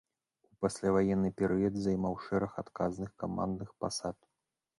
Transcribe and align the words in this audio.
У 0.53 0.55
пасляваенны 0.65 1.29
перыяд 1.41 1.77
займаў 1.81 2.17
шэраг 2.25 2.57
адказных 2.63 3.13
камандных 3.27 3.69
пасад. 3.87 4.17